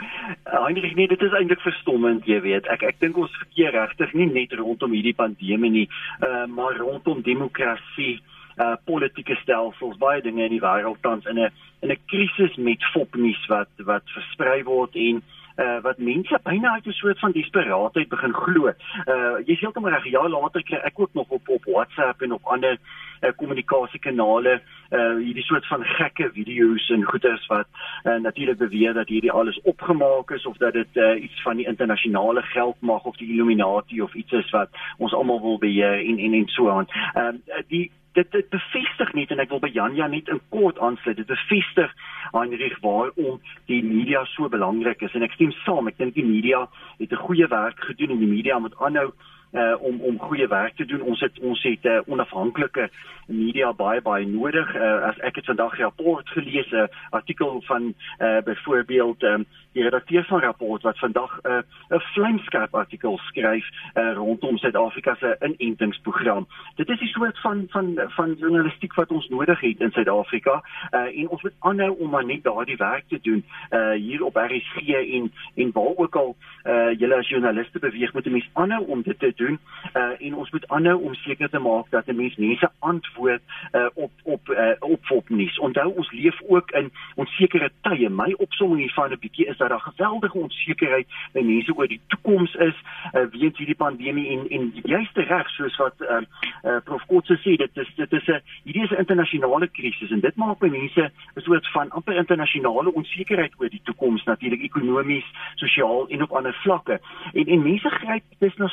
[0.45, 2.69] eintlik nee, dit is eintlik verstommend, jy weet.
[2.73, 5.87] Ek ek dink ons verkeer regtig nie net rondom hierdie pandemie nie,
[6.27, 8.21] uh, maar rondom demokrasie,
[8.61, 11.51] uh politieke stelsels, baie dinge in die wêreld tans in 'n
[11.83, 15.40] in 'n krisis met fopnuus wat wat versprei word en uh,
[15.83, 18.67] wat mense byna uit 'n soort van desperaatheid begin glo.
[18.69, 22.33] Uh jy sê heeltemal reg, ja later kry ek ook nog op op WhatsApp en
[22.33, 22.79] op ander
[23.21, 27.67] uh, kommunikasiekanale uh hierdie soort van gekke video's en goeters wat
[28.05, 31.67] uh, natuurlik beweer dat hierdie alles opgemaak is of dat dit uh, iets van die
[31.67, 36.19] internasionale geld mag of die Illuminati of iets is wat ons almal wil beheer en
[36.19, 36.87] en en so aan.
[37.15, 40.79] Ehm uh, die dit dit bevestig net en ek wil by Janja net in kort
[40.79, 41.17] aansluit.
[41.17, 41.93] Dit bevestig
[42.33, 45.91] Heinrich waarom die media so belangrik is en ek stem saam.
[45.91, 46.67] Ek dink die media
[46.99, 49.13] het 'n goeie werk gedoen en die media moet aanhou
[49.53, 51.03] uh om om goeie werk te doen.
[51.03, 52.91] Ons het ons het 'n uh, onafhanklike
[53.27, 54.75] media baie baie nodig.
[54.75, 59.47] Uh, as ek het vandag 'n rapport gelees, 'n uh, artikel van uh byvoorbeeld um,
[59.73, 65.15] die redakteur van rapport wat vandag 'n uh, 'n vlamskerp artikel skryf uh, rondom Suid-Afrika
[65.15, 66.47] se inentingsprogram.
[66.75, 71.19] Dit is 'n soort van van van journalistiek wat ons nodig het in Suid-Afrika uh
[71.21, 74.89] en ons moet aanhou om maar net daardie werk te doen uh hier op RSG
[74.89, 79.03] en en waar ook al uh julle as joernaliste beweeg moet 'n mens aanhou om
[79.03, 79.59] dit te doen
[80.01, 83.89] uh en ons moet aanhou om seker te maak dat 'n mens mense antwoord uh
[83.95, 85.59] op op uh, op opnuus.
[85.59, 88.09] Onthou ons leef ook in onsekere tye.
[88.09, 92.55] My opsomming hiervan 'n bietjie is dat daar geweldige onsekerheid by mense oor die toekoms
[92.55, 92.77] is
[93.15, 96.21] uh weens hierdie pandemie en en juiste reg soos wat uh,
[96.65, 100.21] uh prof Kotse sê dit is dit is 'n hierdie is 'n internasionale krisis en
[100.21, 105.25] dit maak mense 'n soort van amper internasionale onsekerheid oor die toekoms natuurlik ekonomies,
[105.55, 107.01] sosiaal en op ander vlakke.
[107.33, 108.69] En en mense gryp dis na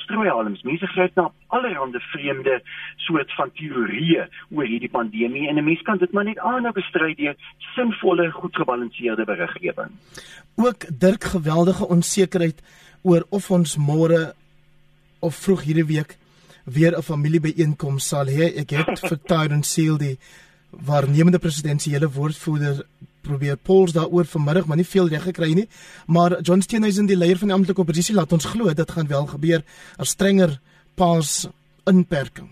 [0.58, 2.62] strooihalms mense gryp na allerlei vreemde
[2.98, 7.16] soort van teorieë oor hierdie pandemie en 'n mens kan dit maar net aanhou bestry
[7.16, 7.36] deur
[7.76, 9.92] sinvolle, goed gebalanseerde beriggewing.
[10.56, 12.62] Ook Dirk geweldige onsekerheid
[13.04, 14.34] oor of ons môre
[15.20, 16.18] of vroeg hierdie week
[16.66, 18.58] weer 'n familiebyeenkoms sal hê.
[18.58, 20.18] Ek het vir Tyron Seal die
[20.70, 22.86] waarnemende presidensiële woordvoerder
[23.22, 25.68] probeer pols daaroor vanmiddag, maar nie veel reg gekry nie.
[26.08, 29.26] Maar John Steenhuisen, die leier van die amptelike oppositie, laat ons glo dit gaan wel
[29.26, 29.64] gebeur.
[30.00, 30.60] 'n Strenger
[30.96, 31.48] paas
[31.86, 32.50] inperking.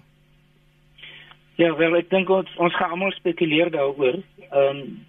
[1.56, 4.22] Ja, wel ek dink ons ons gaan almal spekuleer daaroor.
[4.52, 5.06] Ehm um,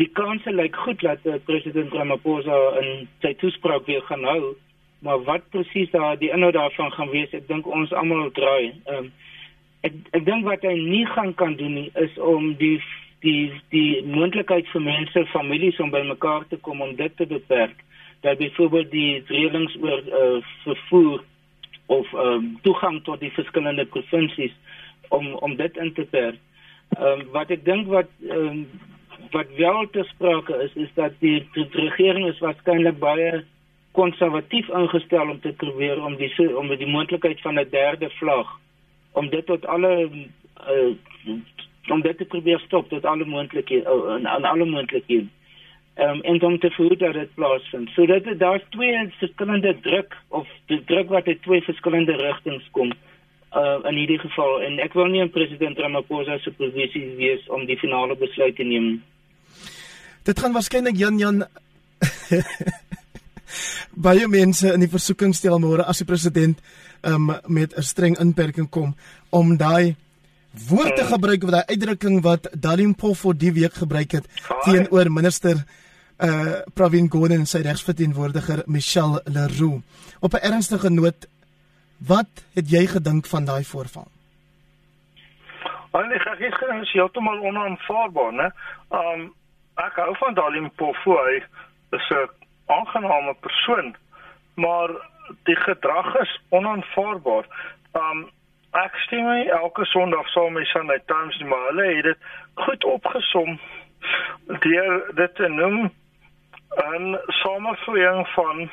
[0.00, 4.54] die kanse lyk goed dat uh, president Ramaphosa in sy toespraak weer gaan hou,
[5.04, 8.72] maar wat presies daar die inhoud daarvan gaan wees, ek dink ons almal draai.
[8.86, 9.10] Ehm um,
[9.86, 12.78] ek ek dink wat hy nie gaan kan doen nie is om die
[13.24, 17.84] die die moontlikheid vir mense, families om bymekaar te kom om dit te beperk.
[18.20, 21.24] Dat byvoorbeeld die reëlings oor uh, vervoer
[21.86, 24.54] of um, toegang tot die verskillende provinsies
[25.08, 26.34] om om dit in te per.
[26.98, 28.66] Ehm um, wat ek dink wat um,
[29.30, 33.44] wat wel te sprake is is dat die, die regering is waarskynlik baie
[33.92, 38.58] konservatief ingestel om te probeer om die om die moontlikheid van 'n derde vlag
[39.12, 39.92] om dit tot alle
[40.70, 40.92] uh,
[41.90, 45.26] om dit te probeer stop tot alle moontlike aan uh, alle moontlike
[45.98, 47.90] um, en om te voer dat dit plaasvind.
[47.90, 52.92] So dat daar's twee verskillende druk of die druk wat uit twee verskillende rigtings kom
[53.56, 57.66] uh, in hierdie geval en ek wil nie 'n president Ramaphosa se posisie wees om
[57.66, 59.02] die finale besluit te neem.
[60.22, 61.44] Dit gaan waarskynlik Jan Jan
[64.08, 66.60] baie mense in die versoeking stel môre as die president
[67.02, 68.94] um, met 'n streng inperking kom
[69.30, 69.96] om daai
[70.52, 71.12] woord te hmm.
[71.12, 74.26] gebruik of daai uitdrukking wat Dalim Poffo die week gebruik het
[74.64, 75.64] teenoor minister
[76.18, 79.82] uh Pravin Gordhan en sy regsverteenwoordiger Michelle Leroux.
[80.20, 81.28] Op 'n ernstige noot,
[81.98, 84.08] wat het jy gedink van daai voorval?
[85.90, 88.48] Allee, ek is gans heeltemal onaanvaarbaar, né?
[88.90, 89.34] Um
[89.76, 91.42] ek hou van Dalim Poffo, hy
[91.96, 92.28] is 'n
[92.66, 93.96] aangename persoon,
[94.54, 94.90] maar
[95.44, 97.44] die gedrag is onaanvaarbaar.
[97.92, 98.30] Um
[98.76, 102.18] ek stem my elke Sondag saam met Sunday Times, maar hulle het dit
[102.54, 103.58] goed opgesom
[104.60, 105.90] deur dit te noem
[106.76, 108.70] 'n samevoeging van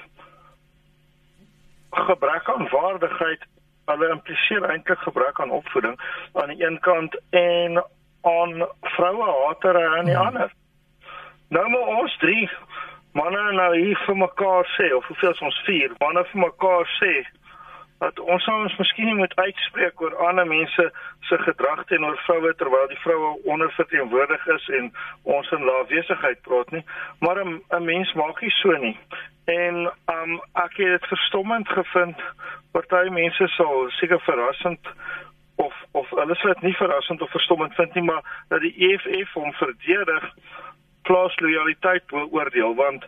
[1.92, 3.46] gebrek aan waardigheid
[3.86, 6.00] hulle impliseer eintlik gebrek aan opvoeding
[6.34, 7.84] aan die een kant en
[8.22, 10.26] aan vroue hatere aan die hmm.
[10.26, 10.54] ander.
[11.50, 12.50] Nou maar ons drie
[13.12, 17.14] manne nou hier vir mekaar sê of hoeveel ons vier manne vir mekaar sê
[18.00, 20.86] dat ons sou ons miskien nie moet uitspreek oor ander mense
[21.30, 24.90] se gedrag teenoor vroue terwyl die vroue onderverteenwoordig is en
[25.38, 26.84] ons in laafwesigheid praat nie.
[27.20, 28.98] Maar 'n mens maak nie so nie.
[29.46, 29.76] En
[30.18, 32.20] um ek het dit verstommend gevind.
[32.72, 34.80] Party mense sal seker verrassend
[35.56, 39.34] of of hulle sou dit nie verrassend of verstommend vind nie maar dat die EFF
[39.34, 40.34] hom verdedig
[41.02, 42.76] plaas lojaliteit beoordeel.
[42.76, 43.06] Want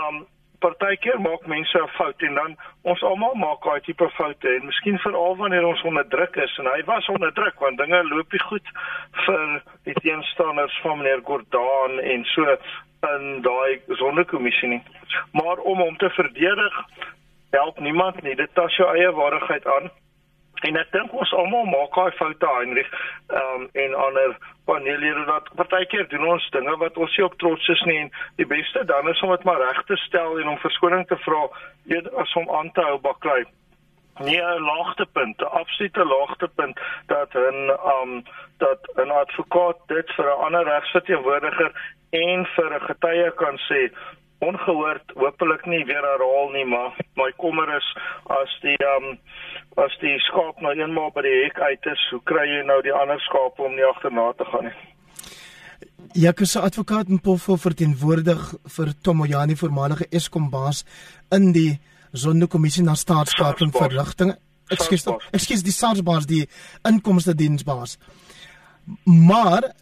[0.00, 0.26] um
[0.58, 4.98] partykeer maak mense 'n fout en dan ons almal maak daai tipe foute en miskien
[4.98, 8.44] veral wanneer ons onder druk is en hy was onder druk want dinge loop nie
[8.50, 8.66] goed
[9.26, 12.56] vir die teenstanders van meneer Gordaan en so
[13.06, 14.82] in daai sondekommissie nie.
[15.32, 16.84] Maar om hom te verdedig
[17.50, 18.34] help niemand nie.
[18.34, 19.90] Dit tas jou eie waardigheid aan.
[20.66, 22.88] En ek dink ons almal maak daai foute Heinrich
[23.40, 24.34] um, en ander
[24.66, 28.48] panelede dat partykeer doen ons dinge wat ons nie op trots is nie en die
[28.50, 31.46] beste dan is om dit maar reg te stel en om verskoning te vra
[31.92, 33.44] eerder as om aan te hou baklei.
[34.18, 38.24] Nee, 'n laagtepunt, 'n absolute laagtepunt dat 'n um
[38.58, 41.72] dat 'n advokaat dit vir 'n ander regsverteenwoordiger
[42.10, 43.92] en vir 'n getuie kan sê
[44.44, 47.88] ongehoord hopelik nie weer herhaal nie maar my kommer is
[48.40, 49.18] as die um
[49.84, 52.94] as die skaap nou eenmaal by die hek uit is, hoe kry jy nou die
[52.94, 54.78] ander skape om nie agterna te gaan nie?
[56.14, 60.84] Is 'n advokaat in Pofo verteenwoordig vir Tomoyani voormalige Eskom baas
[61.30, 61.78] in die
[62.12, 64.38] Sonderkommissie na staatskaping vir rigtinge.
[64.68, 66.48] Ekskuus, ekskuus die SARS baas die
[66.84, 67.98] inkomste diensbaas.
[69.04, 69.72] Maar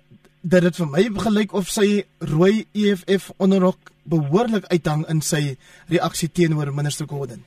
[0.43, 5.57] dat dit vir my gelyk of sy rooi EFF onderrok behoorlik uithang in sy
[5.89, 7.45] reaksie teenoor minister Gordon.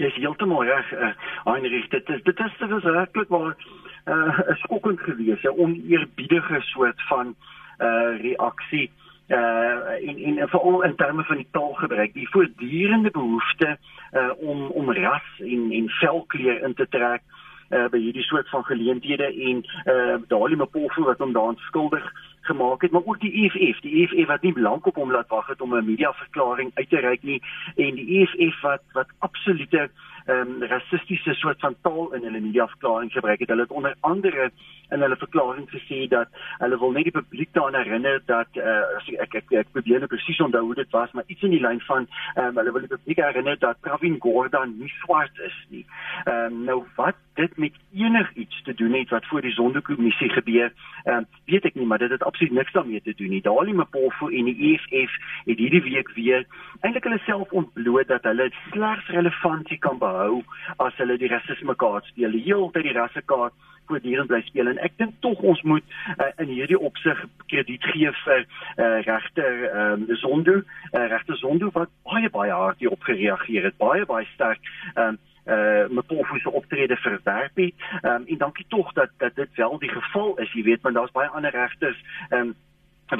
[0.00, 1.12] Jy is heeltemal reg, uh,
[1.44, 1.88] Heinrich.
[1.92, 3.54] Dit is dit is werklik maar
[4.06, 7.34] uh, 'n skokkend gewees, 'n oneerbiedige soort van
[7.80, 8.90] uh reaksie
[9.28, 13.78] uh in in veral in terme van die taalgebruik die voortdurende behoefte
[14.12, 17.41] uh om om ras en en velkleur in te trek uh
[17.72, 22.90] by hierdie soort van geleenthede en uh daardie Mpofu wat hom daaraan skuldig gemaak het
[22.90, 25.74] maar ook die EFF die EFF wat nie lank op hom laat wag het om
[25.74, 27.42] 'n media verklaring uit te reik nie
[27.76, 32.66] en die EFF wat wat absolute ehm um, rassistiese soort van taal in hulle media
[32.66, 33.48] verklaring gebruik het.
[33.48, 34.50] Hulle het onder andere
[34.92, 36.28] in hulle verklaring gesê dat
[36.60, 40.40] hulle wil net die publiek daaraan herinner dat uh, ek ek ek probeer nou presies
[40.44, 43.22] onthou hoe dit was maar iets in die lyn van um, hulle wil die publiek
[43.24, 45.84] herinner dat Pravin Gordhan nie swart is nie.
[46.24, 50.72] Ehm um, nou wat dit met enigiets te doen het wat voor die sondekommissie gebeur
[51.08, 53.42] um, weet ek nie maar dit het absoluut niks daarmee te doen nie.
[53.42, 55.16] Dalie Mpofu en die EFF
[55.48, 56.44] het hierdie week weer
[56.82, 60.40] eintlik hulle self ontbloot dat hulle slegs relevantie kan behou
[60.86, 62.36] as hulle die rasisme kaart speel.
[62.36, 63.56] Die hele tyd die rassekaart
[63.90, 67.18] voortdurend bly speel en ek dink tog ons moet uh, in hierdie opsig
[67.50, 72.80] krediet gee vir uh, regter ehm um, Zondo, uh, regter Zondo wat baie baie hard
[72.82, 77.56] hierop gereageer het, baie baie sterk ehm um, uh met pofuse optrede verwerp.
[77.58, 80.52] Ehm um, en dankie tog dat dat dit wel die geval is.
[80.52, 81.98] Jy weet, want daar's baie ander regters
[82.28, 82.54] ehm um,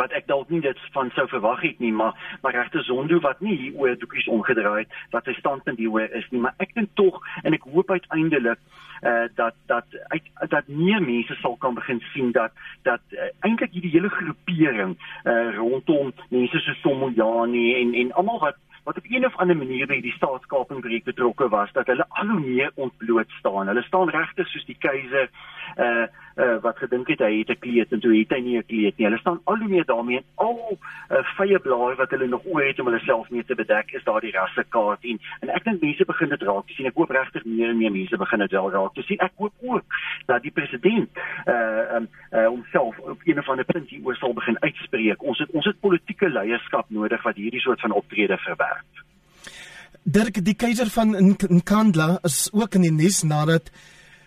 [0.01, 3.41] wat ek dalk nie dit van sou verwag het nie maar maar regte Zondo wat
[3.41, 6.95] nie hier oor doekies omgedraai het wat sy standpunt hieroor is nie maar ek dink
[6.95, 8.59] tog en ek hoop uiteindelik
[9.03, 12.53] uh dat dat uit dat meer mense sal kan begin sien dat
[12.83, 18.61] dat uh, eintlik hierdie hele groepering uh rondom mense so Somoyani en en almal wat
[18.85, 22.27] wat op een of ander manier by die staatskaping breek betrokke was dat hulle al
[22.27, 23.67] hoe meer ontbloot staan.
[23.67, 25.31] Hulle staan regtig soos die keiser
[25.77, 28.67] uh uh wat gedink het hy het 'n kleed en toe het hy nie 'n
[28.67, 29.07] kleed nie.
[29.07, 30.79] Hulle staan al hoe meer daarmee en al
[31.11, 34.05] uh vye blaar wat hulle nog ooit het om hulle self mee te bedek is
[34.05, 36.87] daardie rassekaart en en ek dink mense begin dit raak sien.
[36.87, 39.19] Ek hoop regtig meer en meer mense begin dit wel raak sien.
[39.19, 39.85] Ek hoop ook
[40.27, 41.11] dat die president
[41.47, 45.23] uh um uh homself op een of ander punt hier oor sal begin uitspreek.
[45.23, 48.85] Ons het ons het politieke leierskap nodig wat hierdie soort van optrede verwerk.
[50.03, 51.15] Dirk die keiser van
[51.49, 53.71] Nkandla is ook in die nuus nadat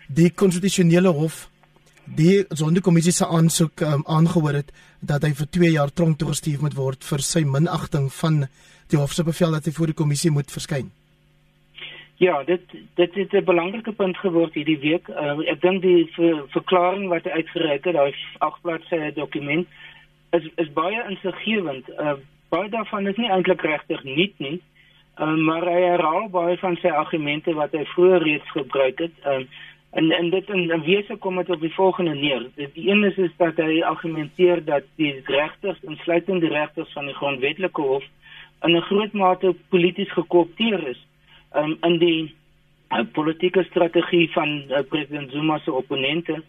[0.08, 1.48] die konstitusionele hof
[2.06, 6.76] die sondekommissie se aansoek um, aangehoor het dat hy vir 2 jaar tronk toegestuur moet
[6.76, 8.46] word vir sy minagting van
[8.90, 10.92] die hof se bevel dat hy voor die kommissie moet verskyn.
[12.16, 12.62] Ja, dit
[12.94, 15.08] dit het 'n belangrike punt geword hierdie week.
[15.08, 19.68] Uh, ek dink die ver, verklaring wat uitgereik het, daai agtbladsy dokument
[20.30, 21.88] is is baie insiggewend.
[21.98, 22.16] Uh,
[22.48, 24.60] baie daarvan is nie eintlik regtig nuut nie.
[25.20, 29.14] Uh, maar hy herhaal baie van sy argumente wat hy vroeër reeds gebruik het.
[29.24, 29.44] Uh,
[29.90, 32.46] En en dit in, in wese kom dit op die volgende neer.
[32.54, 37.14] Die een is is dat hy argumenteer dat die regters, insluitend die regters van die
[37.14, 38.04] grondwetlike hof,
[38.62, 41.06] in 'n groot mate polities gekoopteer is
[41.54, 42.34] um, in die
[42.90, 46.42] uh, politieke strategie van uh, president Zuma se opponente.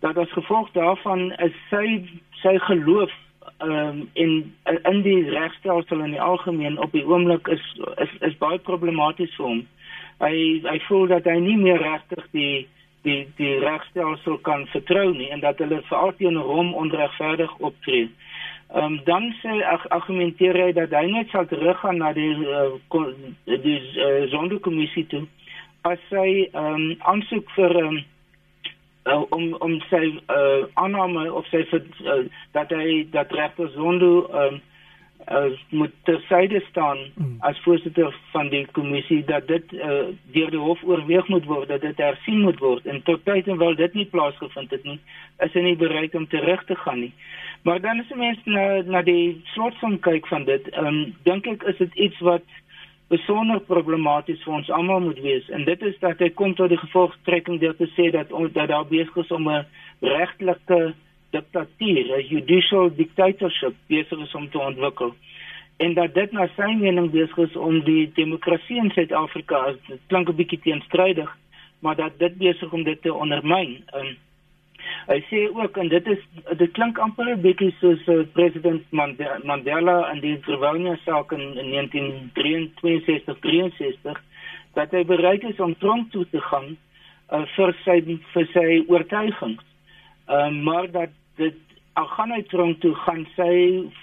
[0.00, 2.04] Dat as gevolg daarvan is sy
[2.42, 3.12] sy geloof
[3.58, 7.64] um, in in die regstelsel in die algemeen op die oomblik is
[7.96, 9.62] is is baie problematies vir hom
[10.22, 12.66] hy hy voel dat hy nie meer regtig die
[13.04, 18.08] die die regstelsel kan vertrou nie en dat hulle vir altyd hom onregverdig optree.
[18.74, 23.04] Ehm um, dan sê ag argumenteer hy dat hy net sal teruggaan na die uh,
[23.44, 25.26] die uh, sondekommissie toe
[25.84, 27.98] as hy ehm um, aansoek vir um,
[29.04, 32.22] uh, om om sy uh, aanname of sy vir uh,
[32.56, 34.62] dat hy dat regter Zondo ehm um,
[35.32, 37.36] uh, moet tersyde staan mm.
[37.38, 41.80] as voorsitter van die kommissie dat dit uh, deur die hof oorweeg moet word dat
[41.80, 42.86] dit hersien moet word.
[42.86, 44.98] En tot tyd en wel dit nie plaasgevind het nie
[45.44, 47.12] is hy nie bereid om terug te gaan nie.
[47.64, 51.80] Maar dan is mense na na die slotsom kyk van dit um, dink ek is
[51.80, 52.44] dit iets wat
[53.12, 55.48] besonder problematies vir ons almal moet wees.
[55.50, 58.68] En dit is dat hy kom tot die gevolgtrekking deur te sê dat ons dat
[58.72, 59.66] daar besig is om 'n
[60.00, 60.94] regtelike
[61.34, 65.14] diktatuur, 'n judicial dictatorship besig is om te ontwikkel
[65.76, 70.28] en dat dit na sy mening besig is om die demokrasie in Suid-Afrika, dit klink
[70.28, 71.30] 'n bietjie teenstrydig,
[71.78, 73.82] maar dat dit besig om dit te ondermyn.
[73.94, 74.16] Um,
[75.06, 76.18] Hy sê ook en dit is
[76.56, 78.82] dit klink amper 'n bietjie soos uh, president
[79.44, 84.22] Mandela in die Trevania saak in, in 1963
[84.74, 86.76] dat hy bereid is om tronk toe te gaan
[87.32, 89.64] uh, vir sy vir sy oortuigings.
[90.28, 91.54] Uh, maar dat dit
[91.94, 93.52] al gaan hy tronk toe gaan sy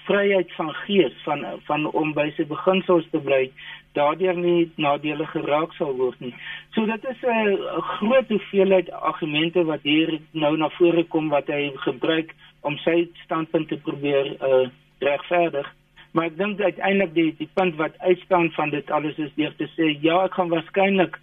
[0.08, 3.42] vryheid van gees van van om by sy beginsels te bly
[3.98, 6.32] daardeur nie nadele geraak sal word nie.
[6.76, 7.58] So dit is 'n
[7.98, 13.68] groot hoeveelheid argumente wat hier nou na vore kom wat hy gebruik om sy standpunt
[13.68, 14.70] te probeer uh
[15.02, 15.68] regverdig.
[16.14, 19.68] Maar ek dink uiteindelik die die punt wat uitstaan van dit alles is deur te
[19.76, 21.20] sê ja, ek gaan waarskynlik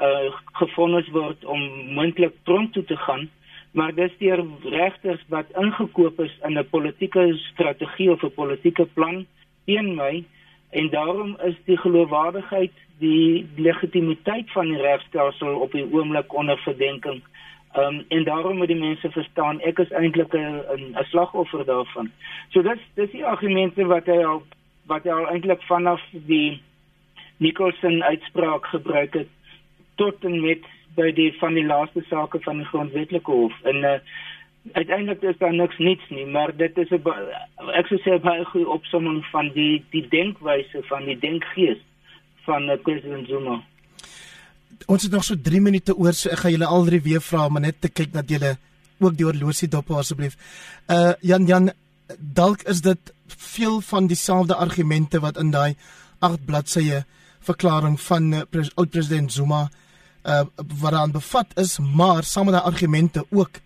[0.00, 1.60] uh gefonnis word om
[1.94, 3.28] moontlik tronk toe te gaan
[3.70, 9.26] maar dis deur regters wat ingekoop is in 'n politieke strategie of 'n politieke plan
[9.64, 10.24] teen my
[10.70, 17.22] en daarom is die geloofwaardigheid die legitimiteit van die regstelsel op die oomblik onder verdenking.
[17.72, 20.62] Ehm um, en daarom moet die mense verstaan ek is eintlik 'n
[20.98, 22.10] 'n slagoffer daarvan.
[22.48, 24.42] So dis dis die argumente wat hy al
[24.86, 26.60] wat hy al eintlik vanaf die
[27.36, 29.28] Nicholson uitspraak gebruik het
[29.94, 30.64] tot en met
[31.00, 33.96] by die van die laaste sake van die grondwetlike hof en uh,
[34.76, 37.02] uiteindelik is daar niks niets nie maar dit is 'n
[37.80, 41.80] ek sou sê baie goeie opsomming van die die denkwyse van die denkgees
[42.46, 43.60] van uh, president Zuma
[44.86, 47.48] Ons het nog so 3 minute oor so ek gaan julle al drie weer vra
[47.48, 48.56] maar net te kyk dat julle
[49.00, 50.36] ook die horlosie dop asseblief.
[50.88, 51.70] Uh Jan Jan
[52.18, 55.74] dalk is dit veel van dieselfde argumente wat in daai
[56.18, 57.04] 8 bladsye
[57.40, 58.42] verklaring van uh,
[58.74, 59.68] oud president Zuma uh
[60.78, 63.60] wat aan bevat is, maar saam met daai argumente ook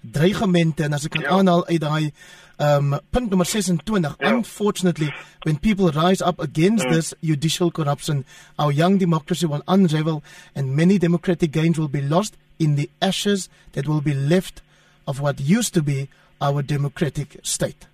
[0.00, 1.34] dreigemente en as ek kan ja.
[1.38, 2.12] aanhaal uit daai
[2.58, 4.32] um punt nommer 26 ja.
[4.32, 5.12] unfortunately
[5.46, 6.92] when people rise up against mm.
[6.92, 8.24] this judicial corruption
[8.56, 10.22] our young democracy will unravel
[10.54, 14.62] and many democratic gains will be lost in the ashes that will be left
[15.04, 16.08] of what used to be
[16.40, 17.86] our democratic state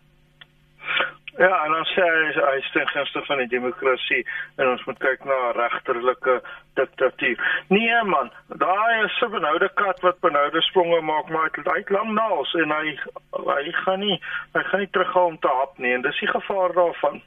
[1.37, 4.20] Ja, en dan sê hy hy steun gunstig van die demokrasie
[4.62, 6.37] en ons moet kyk na regterlike
[6.78, 7.41] diktatuur.
[7.74, 8.30] Nee man,
[8.62, 12.70] daai is 'n benoude kat wat benoude spronge maak, maar dit uit lank naals en
[12.70, 12.99] hy
[13.32, 14.20] hy gaan nie
[14.55, 17.22] hy gaan nie teruggaan om te hap nie en dis die gevaar daarvan.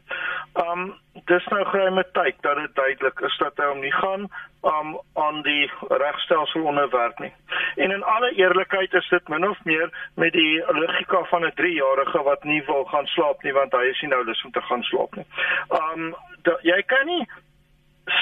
[0.67, 0.93] Um
[1.25, 4.29] dis nou geheime tyd dat dit duidelik is dat hy hom nie gaan
[4.63, 7.33] um aan die regstelsel onderwerp nie.
[7.75, 12.23] En in alle eerlikheid is dit min of meer met die logika van 'n 3-jarige
[12.23, 14.83] wat nie wil gaan slaap nie want hy is nie nou lus om te gaan
[14.87, 15.27] slaap nie.
[15.81, 16.11] Um
[16.63, 17.23] jy kan nie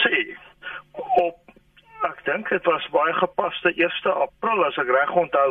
[0.02, 0.22] sê
[1.22, 1.42] op
[2.06, 5.48] ek dink dit was baie gepaste 1 April as ek reg onthou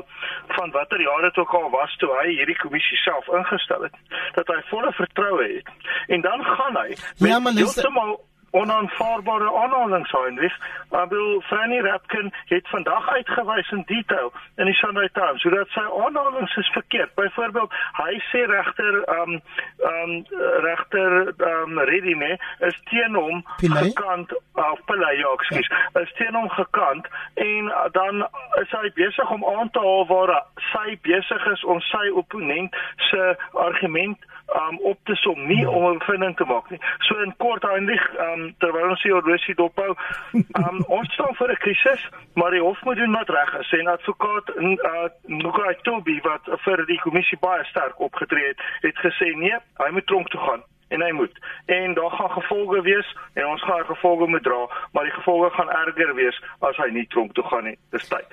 [0.55, 3.97] van watter jaar dit ook al was toe hy hierdie kommissie self ingestel het
[4.37, 8.14] dat hy volle vertroue het en dan gaan hy ja, met heeltemal
[8.61, 10.57] onaanvaarbare aanhalings Heinrich.
[10.91, 15.85] Maar wil Fanny Rapkin het vandag uitgewys in detail in die Sunday Times sodat sy
[16.05, 17.15] aanhalings is verkeerd.
[17.15, 19.41] Byvoorbeeld, hy sê regter ehm um,
[19.79, 20.25] ehm um,
[20.67, 22.39] regter ehm um, Redime
[22.69, 23.91] is teen hom Pillay?
[23.91, 25.69] gekant of uh, Pillay, ja, ekskuus.
[25.69, 26.01] Ja.
[26.01, 28.27] Is teen hom gekant en dan
[28.63, 30.35] is hy besig om aan te haal waar
[30.71, 32.77] sy besig is om sy opponent
[33.11, 35.69] se argument um, op te som, nie ja.
[35.69, 36.81] om 'n bevinding te maak nie.
[36.99, 39.97] So in kort Heinrich, um, terwyl ons hier horlosie dophou,
[40.33, 43.73] um, ons staan voor 'n krisis, maar die hof moet doen wat reg is.
[43.73, 49.35] En advokaat uh, Nukai Tobi wat vir die kommissie baie sterk opgetree het, het gesê
[49.37, 51.39] nee, hy moet tronk toe gaan en hy moet.
[51.67, 55.71] En daar gaan gevolge wees en ons gaan gevolge moet dra, maar die gevolge gaan
[55.71, 57.79] erger wees as hy nie tronk toe gaan nie.
[57.91, 58.29] Dis tyd.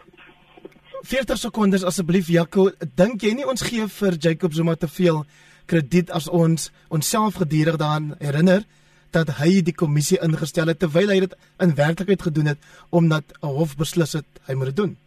[1.01, 5.23] 40 sekondes asseblief Jaco, dink jy nie ons gee vir Jacob Zuma te veel
[5.65, 8.63] krediet as ons onsself gedurig daaraan herinner
[9.11, 12.59] dat hy die kommissie ingestel het terwyl hy dit in werklikheid gedoen het
[12.89, 14.97] omdat 'n hof beslis het hy moet dit doen.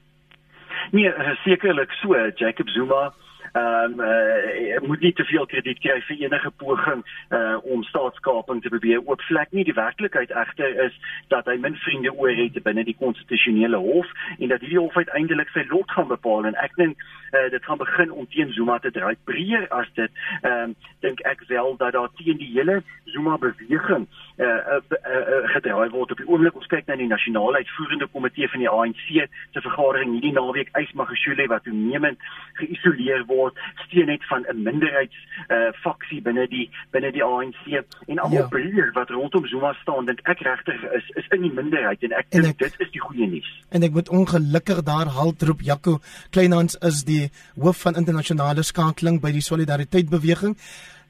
[0.93, 1.13] Nee,
[1.45, 3.13] sekerlik so Jacob Zuma
[3.55, 8.63] ehm um, uh, moet nie te veel krediet kry vir enige poging uh om staatskaping
[8.63, 9.65] te probeer oopvlek nie.
[9.65, 10.97] Die werklikheid egter is
[11.29, 15.55] dat hy min vriende oor het binne die konstitusionele hof en dat hierdie hof uiteindelik
[15.55, 16.51] sy lot gaan bepaal.
[16.51, 19.15] En ek dink uh, dit gaan begin om teen Zuma te draai.
[19.31, 20.11] Breër as dit
[20.43, 20.75] ehm um,
[21.07, 22.81] dink ek wel dat daar teen die hele
[23.15, 26.11] Zuma beweging uh, uh, uh, uh gedraai word.
[26.11, 30.17] Op die oomblik ons kyk na die nasionale uitvoerende komitee van die ANC se vergadering
[30.17, 32.19] hierdie naweek Ysmagashule wat toenemend
[32.59, 33.44] geïsoleer word
[33.87, 35.19] steun net van 'n minderheids
[35.49, 38.49] uh faksie binne die binne die ANC en almal ja.
[38.49, 42.31] breër wat rondom Zuma staan dink ek regtig is is in die minderheid en ek
[42.31, 46.77] dink dit is die goeie nuus en ek moet ongelukkig daar halt roep Jaco Kleinhans
[46.81, 47.31] is die
[47.61, 50.57] hoof van internasionale skakeling by die solidariteit beweging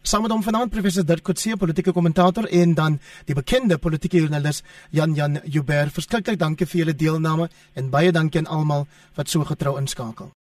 [0.04, 4.60] Saam met hom vanaand professor Dirk Coetzee, politieke kommentator en dan die bekende politieke joernalis
[4.92, 5.94] Jan Jan Joubert.
[5.96, 8.84] Verskriklik dankie vir julle deelname en baie dankie aan almal
[9.16, 10.28] wat so getrou inskakel.